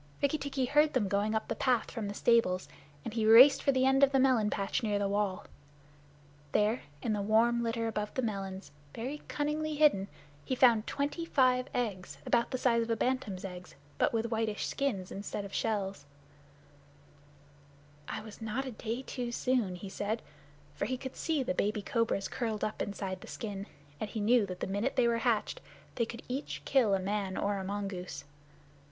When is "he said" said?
19.75-20.23